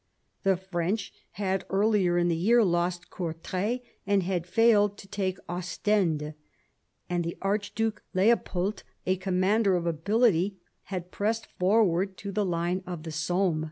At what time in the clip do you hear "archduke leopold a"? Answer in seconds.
7.39-9.15